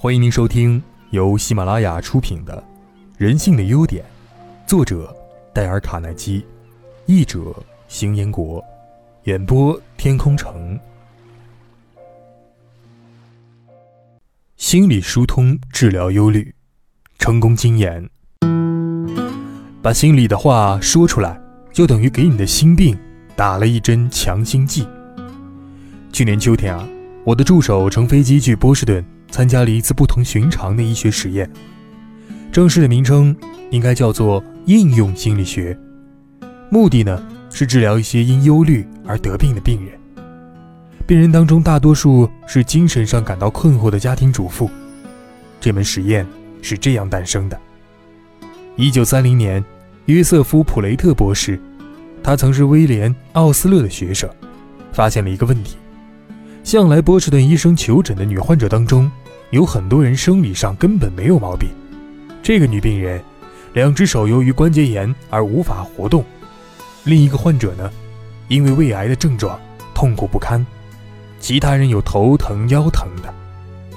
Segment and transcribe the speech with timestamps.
[0.00, 2.56] 欢迎您收听由喜马拉雅出品的
[3.16, 4.04] 《人性的优点》，
[4.64, 5.12] 作者
[5.52, 6.46] 戴尔·卡耐基，
[7.06, 7.52] 译者
[7.88, 8.64] 邢彦国，
[9.24, 10.78] 演播天空城。
[14.56, 16.54] 心理疏通治疗忧虑，
[17.18, 18.08] 成功经验：
[19.82, 21.40] 把心里的话说出来，
[21.72, 22.96] 就等于给你的心病
[23.34, 24.86] 打了一针强心剂。
[26.12, 26.88] 去年秋天啊，
[27.24, 29.04] 我的助手乘飞机去波士顿。
[29.30, 31.50] 参加了一次不同寻常的医学实验，
[32.50, 33.34] 正式的名称
[33.70, 35.78] 应该叫做应用心理学。
[36.70, 39.98] 目的呢是治疗一些因忧虑而得病的病人。
[41.06, 44.70] 病人当中大多数是精神上感到困惑的家庭主妇。
[45.60, 46.26] 这门实验
[46.60, 47.58] 是这样诞生的：
[48.76, 49.64] 一九三零年，
[50.04, 51.58] 约瑟夫·普雷特博士，
[52.22, 54.28] 他曾是威廉·奥斯勒的学生，
[54.92, 55.76] 发现了一个问题。
[56.62, 59.10] 向来波士顿医生求诊的女患者当中，
[59.50, 61.70] 有很多人生理上根本没有毛病。
[62.42, 63.22] 这个女病人，
[63.72, 66.22] 两只手由于关节炎而无法活动；
[67.04, 67.90] 另一个患者呢，
[68.48, 69.58] 因为胃癌的症状
[69.94, 70.64] 痛苦不堪；
[71.40, 73.32] 其他人有头疼、腰疼的，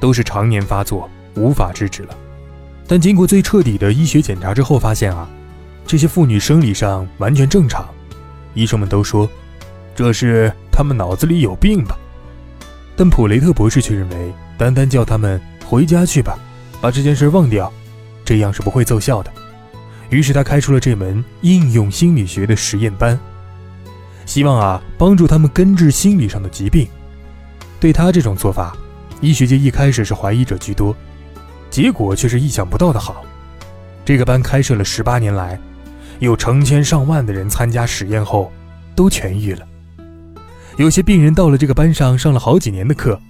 [0.00, 2.16] 都是常年发作，无法制止了。
[2.86, 5.28] 但经过最彻底的医学检查之后，发现啊，
[5.86, 7.84] 这些妇女生理上完全正常。
[8.54, 9.28] 医生们都说，
[9.94, 11.96] 这是她们脑子里有病吧。
[12.94, 14.32] 但普雷特博士却认为，
[14.62, 16.38] 单单叫他们回家去吧，
[16.80, 17.72] 把这件事忘掉，
[18.24, 19.32] 这样是不会奏效的。
[20.08, 23.18] 于是他开出了这门应用心理学的实验班，
[24.24, 26.86] 希望啊帮助他们根治心理上的疾病。
[27.80, 28.76] 对他这种做法，
[29.20, 30.94] 医学界一开始是怀疑者居多，
[31.68, 33.24] 结果却是意想不到的好。
[34.04, 35.58] 这个班开设了十八年来，
[36.20, 38.52] 有成千上万的人参加实验后，
[38.94, 39.66] 都痊愈了。
[40.76, 43.20] 有些病人到了这个班上，上了好几年的课，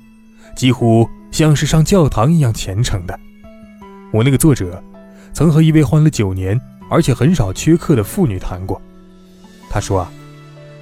[0.54, 3.18] 几乎像是上教堂一样虔诚的。
[4.12, 4.80] 我那个作者，
[5.32, 8.80] 曾和一位患了九年而且很少缺课的妇女谈过。
[9.68, 10.12] 她说啊，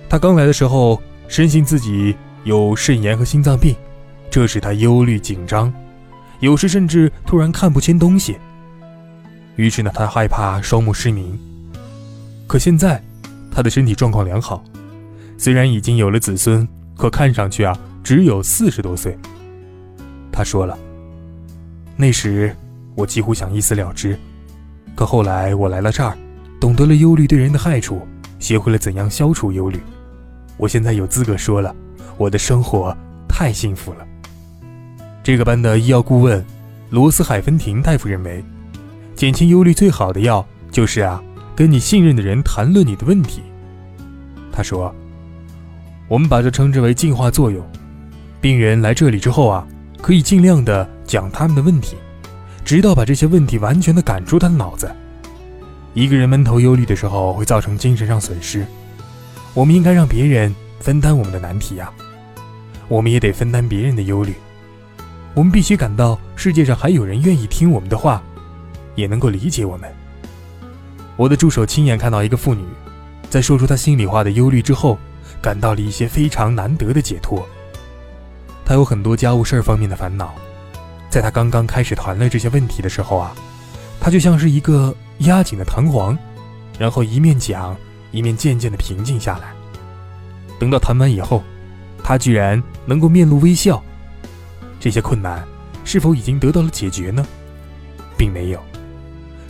[0.09, 3.75] 她刚来的时候，深信自己有肾炎和心脏病，
[4.29, 5.73] 这使她忧虑紧张，
[6.41, 8.37] 有时甚至突然看不清东西。
[9.55, 11.39] 于是呢，她害怕双目失明。
[12.49, 13.01] 可现在，
[13.53, 14.65] 她的身体状况良好。
[15.39, 16.67] 虽然已经有了子孙，
[16.97, 19.17] 可看上去啊只有四十多岁。
[20.41, 20.79] 他说了，
[21.97, 22.57] 那时
[22.95, 24.19] 我几乎想一死了之，
[24.95, 26.17] 可后来我来了这儿，
[26.59, 28.01] 懂得了忧虑对人的害处，
[28.39, 29.79] 学会了怎样消除忧虑。
[30.57, 31.77] 我现在有资格说了，
[32.17, 32.97] 我的生活
[33.29, 34.07] 太幸福了。
[35.23, 36.43] 这个班的医药顾问
[36.89, 38.43] 罗斯海芬廷大夫认为，
[39.15, 41.23] 减轻忧虑最好的药就是啊
[41.55, 43.43] 跟你信任的人谈论你的问题。
[44.51, 44.91] 他说。
[46.09, 47.63] 我们把这称之为进化作用。
[48.41, 49.65] 病人来这里之后啊，
[50.03, 51.97] 可以尽量的讲他们的问题，
[52.65, 54.91] 直到把这些问题完全的赶出他的脑子。
[55.95, 58.67] 一个人闷头忧虑的时候，会造成精神上损失。
[59.55, 61.91] 我们应该让别人分担我们的难题呀，
[62.89, 64.35] 我们也得分担别人的忧虑。
[65.35, 68.23] 我们必须感到世界上还有人愿意听我们的话，
[68.95, 69.91] 也能够理解我们。
[71.17, 72.65] 我的助手亲眼看到一个妇女，
[73.29, 74.99] 在说出她心里话的忧虑之后。
[75.43, 77.49] 感到了一些非常难得的解脱。
[78.71, 80.33] 他有很多家务事儿方面的烦恼，
[81.09, 83.35] 在他刚刚开始谈论这些问题的时候啊，
[84.01, 86.17] 他就像是一个压紧的弹簧，
[86.79, 87.77] 然后一面讲，
[88.13, 89.53] 一面渐渐的平静下来。
[90.61, 91.43] 等到谈完以后，
[92.05, 93.83] 他居然能够面露微笑。
[94.79, 95.45] 这些困难
[95.85, 97.27] 是否已经得到了解决呢？
[98.17, 98.61] 并没有，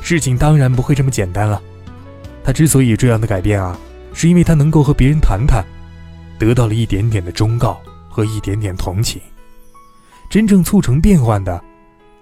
[0.01, 1.61] 事情当然不会这么简单了。
[2.43, 3.79] 他之所以这样的改变啊，
[4.15, 5.63] 是因为他能够和别人谈谈。
[6.39, 7.79] 得到了一点点的忠告
[8.11, 9.23] 和一点点同情，
[10.29, 11.63] 真正促成变换的，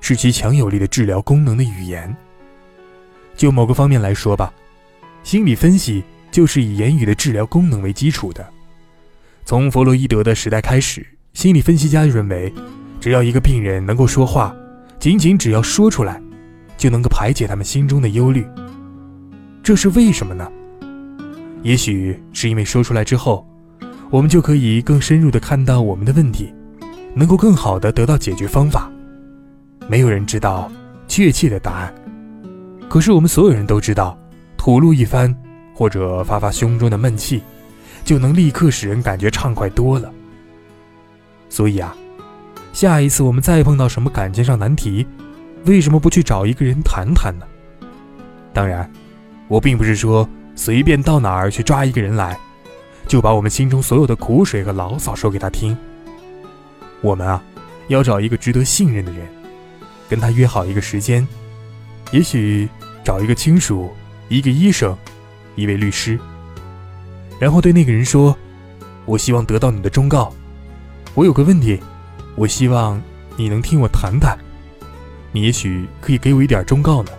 [0.01, 2.15] 是其强有力的治疗功能的语言。
[3.37, 4.53] 就某个方面来说吧，
[5.25, 8.47] 心理分析就是以言语的治疗功能为基础的。
[9.47, 12.53] 从弗洛伊德的时代开始，心理分析家就认为，
[13.01, 14.55] 只要一个病人能够说话，
[15.01, 16.21] 仅仅只要说出来，
[16.77, 18.47] 就能够排解他们心中的忧虑。
[19.63, 20.53] 这是为什么呢？
[21.63, 23.48] 也许是因为说出来之后。
[24.11, 26.53] 我们就可以更深入地看到我们的问题，
[27.15, 28.91] 能够更好地得到解决方法。
[29.87, 30.71] 没有人知道
[31.07, 31.95] 确切的答案，
[32.89, 34.19] 可是我们所有人都知道，
[34.57, 35.35] 吐露一番
[35.75, 37.43] 或者发发胸中的闷气，
[38.03, 40.11] 就能立刻使人感觉畅快多了。
[41.51, 41.95] 所以啊，
[42.73, 45.07] 下一次我们再碰到什么感情上难题，
[45.67, 47.47] 为什么不去找一个人谈谈呢？
[48.55, 48.91] 当然，
[49.49, 52.39] 我并不是说随便到哪儿去抓一个人来。
[53.09, 55.77] 就把我们心中所有的苦水和牢骚说给他听。
[57.01, 57.43] 我们啊，
[57.89, 59.27] 要找一个值得信任的人，
[60.09, 61.27] 跟他约好一个时间，
[62.13, 62.69] 也许
[63.03, 63.91] 找一个亲属、
[64.29, 64.97] 一个医生、
[65.57, 66.19] 一位律师，
[67.41, 68.37] 然后对那个人说
[69.07, 70.31] ：“我希望得到你的忠告。
[71.15, 71.81] 我有个问题，
[72.37, 73.01] 我希望
[73.37, 74.37] 你能听我谈谈。
[75.33, 77.11] 你也许可以给我一点忠告呢。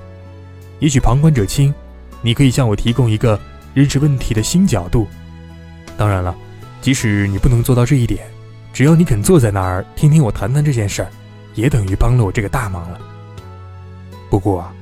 [0.79, 1.73] 也许旁观者清，
[2.21, 3.39] 你可以向我提供一个
[3.73, 5.07] 认识问题的新角度。
[5.99, 6.33] 当然了，
[6.81, 8.25] 即使你不能做到这一点，
[8.71, 11.11] 只要你肯坐在那儿听听我谈谈这件事儿。”
[11.55, 13.01] 也等于帮了我这个大忙了。
[14.29, 14.73] 不过啊，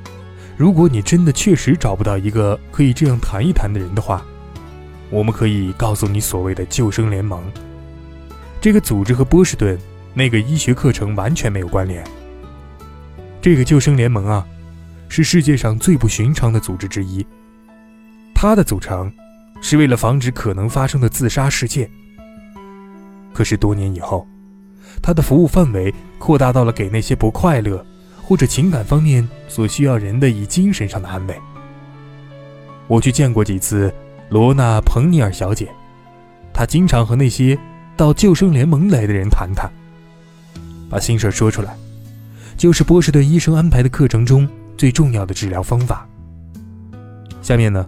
[0.55, 4.23] 如果你真的确实找不到一个可以这样谈一谈的人的话，
[5.09, 7.41] 我们可以告诉你所谓的救生联盟。
[8.61, 9.79] 这个组织和波士顿
[10.13, 12.03] 那个医学课程完全没有关联。
[13.41, 14.45] 这个救生联盟啊，
[15.09, 17.25] 是世界上最不寻常的组织之一。
[18.35, 19.11] 它的组成
[19.61, 21.89] 是为了防止可能发生的自杀事件。
[23.33, 24.27] 可是多年以后。
[24.99, 27.85] 他的服务范围扩大到了给那些不快乐
[28.19, 31.35] 或者情感方面所需要人的以精神上的安慰。
[32.87, 33.93] 我去见过几次
[34.29, 35.69] 罗娜·彭尼尔小姐，
[36.51, 37.55] 她经常和那些
[37.95, 39.71] 到救生联盟来的人谈谈，
[40.89, 41.77] 把心事说出来，
[42.57, 46.07] 就是波士顿医生安排的课程中最重要的治疗方法。
[47.43, 47.87] 下面呢，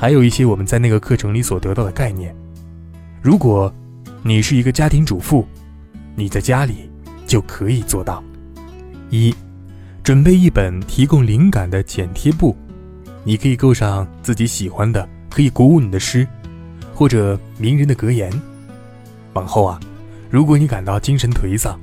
[0.00, 2.32] 还有一些我们在那个课程里所得到的概念。
[3.20, 3.72] 如果
[4.22, 5.44] 你是一个家庭主妇，
[6.14, 6.88] 你在家里
[7.26, 8.22] 就可以做到：
[9.10, 9.34] 一、
[10.04, 12.56] 准备一本提供灵感的剪贴簿，
[13.24, 16.24] 你可以构上自己喜欢的、可以鼓舞你的诗，
[16.94, 18.30] 或者名人的格言。
[19.32, 19.80] 往后啊，
[20.30, 21.76] 如果你感到精神颓丧，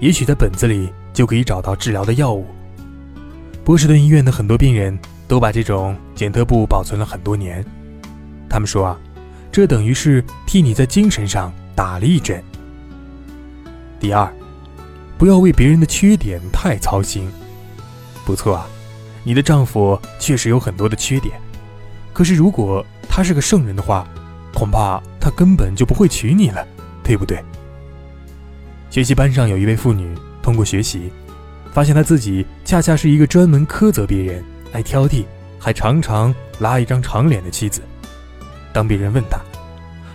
[0.00, 2.44] 也许在本子里就可以找到治疗的药物。
[3.64, 4.98] 波士顿医院的很多病人
[5.30, 7.64] 都把这种剪特布保存了很多年，
[8.48, 8.98] 他们说啊，
[9.52, 12.42] 这等于是替你在精神上打了一针。
[14.00, 14.28] 第二，
[15.16, 17.30] 不要为别人的缺点太操心。
[18.26, 18.66] 不错啊，
[19.22, 21.40] 你的丈夫确实有很多的缺点，
[22.12, 24.04] 可是如果他是个圣人的话，
[24.52, 26.66] 恐怕他根本就不会娶你了，
[27.04, 27.40] 对不对？
[28.90, 30.12] 学习班上有一位妇女，
[30.42, 31.12] 通过学习，
[31.72, 35.24] 发现她自己恰恰是一个专门苛责别人、爱挑剔，
[35.58, 37.80] 还常常拉一张长脸的妻子。
[38.72, 39.40] 当别人问他，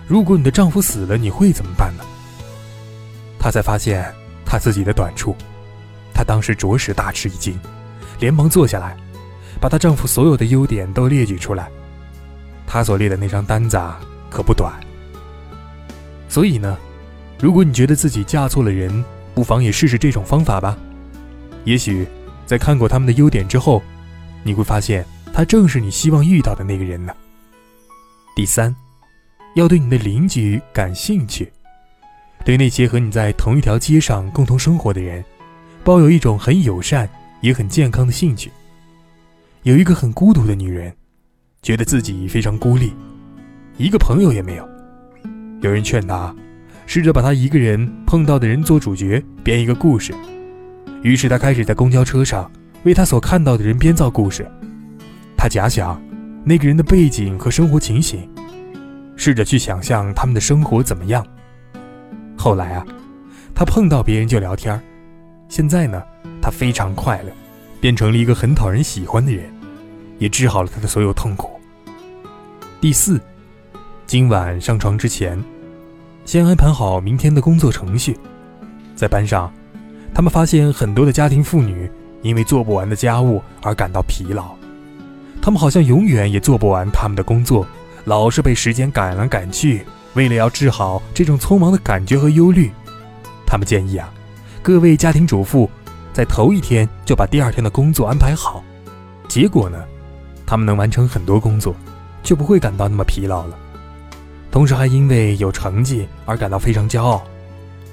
[0.08, 2.04] 如果你的丈夫死了，你会怎么办呢？
[3.38, 4.12] 她才发现
[4.44, 5.36] 她自己的短处，
[6.14, 7.58] 她当时着实大吃一惊，
[8.18, 8.96] 连忙坐下来，
[9.60, 11.68] 把她丈夫所有的优点都列举出来。
[12.66, 14.00] 她所列的那张单子啊，
[14.30, 14.72] 可不短。
[16.28, 16.76] 所以呢，
[17.38, 19.04] 如果你觉得自己嫁错了人，
[19.34, 20.76] 不妨也试试这种方法吧。
[21.64, 22.08] 也许
[22.46, 23.82] 在看过他们的优点之后，
[24.46, 27.12] 你会发现他正是你希望遇到的那个人呢。
[28.36, 28.74] 第三，
[29.56, 31.52] 要对你的邻居感兴趣。
[32.44, 35.24] 对那些和你在同一条街上共同生活的人，
[35.82, 37.10] 抱有一种很友善
[37.40, 38.52] 也很健康的兴趣。
[39.64, 40.94] 有一个很孤独的女人，
[41.60, 42.92] 觉得自己非常孤立，
[43.78, 44.68] 一个朋友也没有。
[45.60, 46.32] 有人劝她，
[46.86, 50.14] 试着把她一个人碰到的人做主角，编一个故事。
[51.02, 52.48] 于是她开始在公交车上
[52.86, 54.48] 为他所看到的人编造故事。
[55.36, 56.00] 他假想
[56.44, 58.30] 那个人的背景和生活情形，
[59.16, 61.26] 试着去想象他们的生活怎么样。
[62.38, 62.86] 后来啊，
[63.52, 64.80] 他碰到别人就聊天
[65.48, 66.00] 现在呢，
[66.40, 67.32] 他非常快乐，
[67.80, 69.44] 变成了一个很讨人喜欢的人，
[70.20, 71.50] 也治好了他的所有痛苦。
[72.80, 73.20] 第四，
[74.06, 75.42] 今晚上床之前，
[76.24, 78.16] 先安排好明天的工作程序。
[78.94, 79.52] 在班上，
[80.14, 81.90] 他们发现很多的家庭妇女
[82.22, 84.54] 因为做不完的家务而感到疲劳，
[85.40, 87.66] 他们好像永远也做不完他们的工作，
[88.04, 89.86] 老是被时间赶来赶去。
[90.14, 92.70] 为了要治好这种匆忙的感觉和忧虑，
[93.46, 94.10] 他们建议啊，
[94.62, 95.70] 各位家庭主妇
[96.12, 98.64] 在头一天就把第二天的工作安排好。
[99.28, 99.84] 结果呢，
[100.46, 101.76] 他们能完成很多工作，
[102.22, 103.58] 就不会感到那么疲劳了。
[104.50, 107.22] 同时还因为有成绩而感到非常骄傲，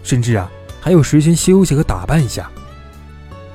[0.01, 0.49] 甚至啊
[0.79, 2.49] 还有时间休息和打扮一下。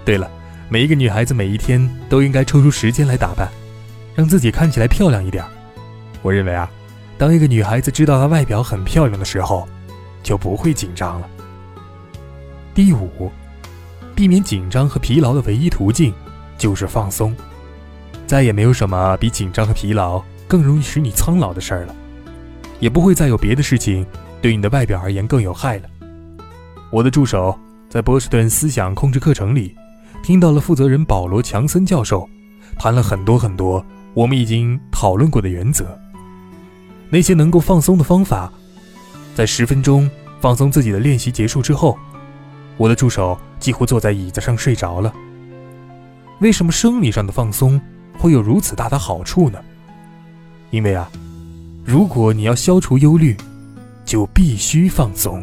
[0.05, 0.31] 对了，
[0.69, 3.49] 每一个女孩子每一天都应该抽出时间来打扮，
[4.15, 5.45] 让自己看起来漂亮一点。
[6.23, 6.71] 我认为啊。
[7.17, 9.67] 当一个女孩子知道她外表很漂亮的时候，
[10.23, 11.29] 就不会紧张了。
[12.73, 13.29] 第五，
[14.15, 16.15] 避免紧张和疲劳的唯一途径
[16.57, 17.35] 就是放松。
[18.25, 21.97] 再也没有什么比紧张和疲劳更容易使你苍老的事儿了，
[22.79, 24.07] 也不会再有别的事情
[24.41, 25.89] 对你的外表而言更有害了。
[26.89, 27.59] 我的助手
[27.89, 29.75] 在波士顿思想控制课程里
[30.29, 32.29] 听到了负责人保罗·强森教授
[32.79, 33.83] 谈了很多很多
[34.13, 35.99] 我们已经讨论过的原则。
[37.09, 38.53] 那些能够放松的方法，
[39.35, 40.07] 在十分钟
[40.39, 41.99] 放松自己的练习结束之后，
[42.77, 45.11] 我的助手几乎坐在椅子上睡着了。
[46.41, 47.81] 为什么生理上的放松
[48.19, 49.59] 会有如此大的好处呢？
[50.69, 51.11] 因为啊，
[51.87, 53.35] 如果你要消除忧虑，
[54.05, 55.43] 就必须放松。